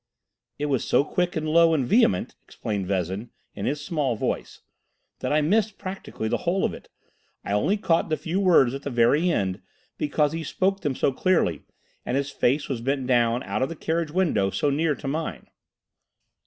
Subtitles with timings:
[0.57, 4.61] "It was so quick and low and vehement," explained Vezin, in his small voice,
[5.19, 6.89] "that I missed practically the whole of it.
[7.45, 9.61] I only caught the few words at the very end,
[9.99, 11.61] because he spoke them so clearly,
[12.03, 15.45] and his face was bent down out of the carriage window so near to mine."